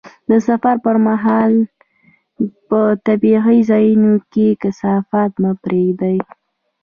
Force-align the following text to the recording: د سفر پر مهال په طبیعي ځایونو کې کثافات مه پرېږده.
د 0.29 0.31
سفر 0.47 0.75
پر 0.85 0.95
مهال 1.07 1.53
په 2.67 2.79
طبیعي 3.07 3.59
ځایونو 3.69 4.13
کې 4.31 4.47
کثافات 4.61 5.31
مه 5.41 5.51
پرېږده. 5.63 6.13